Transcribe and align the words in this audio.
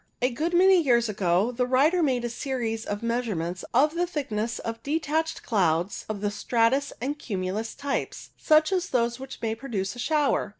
A 0.19 0.31
good 0.31 0.55
many 0.55 0.81
years 0.81 1.07
ago 1.09 1.51
the 1.51 1.67
writer 1.67 2.01
made 2.01 2.25
a 2.25 2.29
series 2.31 2.85
of 2.85 3.03
measurements 3.03 3.63
of 3.71 3.93
the 3.93 4.07
thickness 4.07 4.57
of 4.57 4.81
detached 4.81 5.43
clouds 5.43 6.05
of 6.09 6.21
the 6.21 6.31
stratus 6.31 6.91
and 6.99 7.19
cumulus 7.19 7.75
types, 7.75 8.31
such 8.35 8.71
as 8.71 8.89
those 8.89 9.19
which 9.19 9.39
may 9.43 9.53
produce 9.53 9.95
a 9.95 9.99
shower. 9.99 10.49